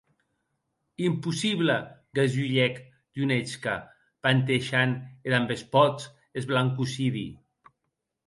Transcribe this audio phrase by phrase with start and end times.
[1.07, 1.73] Impossible!,
[2.19, 2.79] gasulhèc
[3.19, 3.75] Dunetchka,
[4.23, 6.03] panteishant e damb es pòts
[6.41, 7.27] esblancossidi.